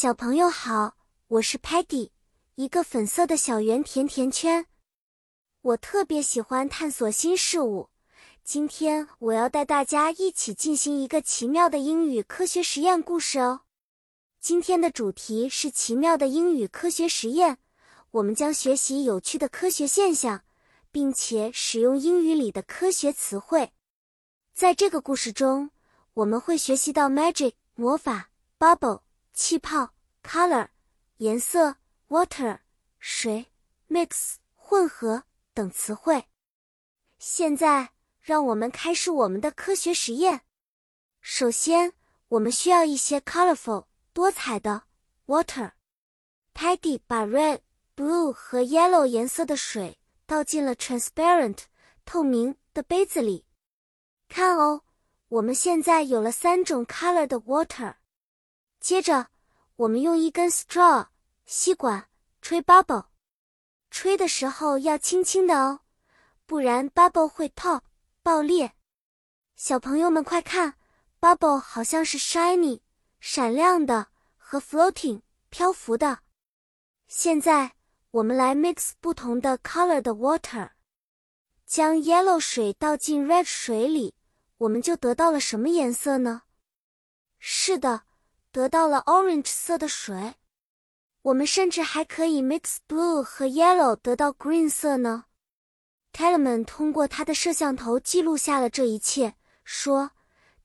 [0.00, 0.94] 小朋友好，
[1.26, 2.10] 我是 Patty，
[2.54, 4.66] 一个粉色的小圆甜甜圈。
[5.60, 7.90] 我特别喜欢探索新事物。
[8.44, 13.62] 今天我要带大家一起进行一个奇妙的英语科学实验故事哦。
[14.38, 17.58] 今天的主题是奇妙的英语科学实验。
[18.12, 20.44] 我们将学习有趣的科学现象，
[20.92, 23.72] 并且使用英语里的科学词汇。
[24.54, 25.72] 在这个故事中，
[26.14, 28.30] 我们会学习到 magic 魔法、
[28.60, 29.00] bubble
[29.38, 29.94] 气泡、
[30.24, 30.66] color
[31.18, 31.76] 颜色、
[32.08, 32.58] water
[32.98, 33.52] 水、
[33.88, 35.22] mix 混合
[35.54, 36.24] 等词汇。
[37.20, 40.40] 现在，让我们开始我们的科学实验。
[41.20, 41.92] 首先，
[42.30, 44.82] 我们需要一些 colorful 多彩的
[45.26, 45.70] water。
[46.52, 47.60] Patty 把 red。
[47.94, 51.58] blue 和 yellow 颜色的水倒进了 transparent
[52.04, 53.46] 透明的杯子里。
[54.28, 54.82] 看哦，
[55.28, 57.97] 我们现在有了三种 color 的 water。
[58.80, 59.28] 接着，
[59.76, 61.08] 我们用一根 straw
[61.46, 62.08] 吸管
[62.40, 63.06] 吹 bubble，
[63.90, 65.80] 吹的时候要轻轻的哦，
[66.46, 67.82] 不然 bubble 会 pop
[68.22, 68.74] 爆裂。
[69.56, 70.74] 小朋友们快看
[71.20, 72.80] ，bubble 好像是 shiny
[73.20, 76.20] 闪亮的和 floating 漂浮的。
[77.06, 77.74] 现在。
[78.12, 80.70] 我们来 mix 不同的 color 的 water，
[81.66, 84.14] 将 yellow 水倒进 red 水里，
[84.56, 86.44] 我们就得到了什么颜色呢？
[87.38, 88.04] 是的，
[88.50, 90.34] 得到了 orange 色的水。
[91.22, 95.24] 我们甚至还可以 mix blue 和 yellow 得到 green 色呢。
[96.12, 100.12] Telemann 通过他的摄像头记录下了这一切，说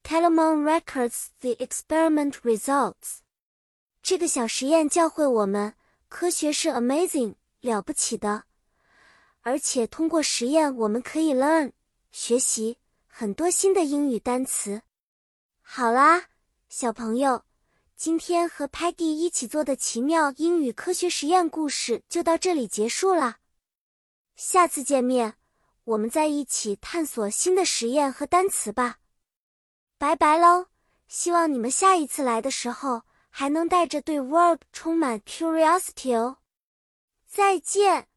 [0.03, 3.20] ：“Telemann records the experiment results。”
[4.02, 5.75] 这个小实验教会我们。
[6.09, 8.44] 科学是 amazing 了不起的，
[9.42, 11.72] 而且通过实验，我们可以 learn
[12.12, 14.84] 学习很多新的英语单词。
[15.64, 16.25] 好啦，
[16.70, 17.44] 小朋友，
[17.95, 23.39] 今天和 Patty 一起做的奇妙英语科学实验故事就到这里结束啦。
[24.35, 25.35] 下次见面，
[25.83, 29.00] 我们再一起探索新的实验和单词吧。
[29.97, 30.68] 拜拜喽！
[31.07, 33.03] 希望你们下一次来的时候。
[33.35, 36.38] 还能带着对 world 充满 curiosity 哦！
[37.28, 38.07] 再见。